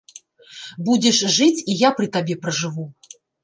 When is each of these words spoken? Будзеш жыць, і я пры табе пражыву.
Будзеш 0.87 1.21
жыць, 1.37 1.61
і 1.71 1.77
я 1.87 1.95
пры 2.01 2.11
табе 2.19 2.41
пражыву. 2.47 2.91